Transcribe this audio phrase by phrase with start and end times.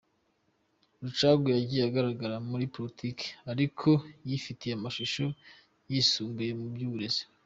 [1.03, 3.89] Rucagu yagiye agaragara muri Politiki ariko
[4.27, 5.23] yifitiye amashuri
[5.91, 7.23] yisumbuye mu by’uburezi.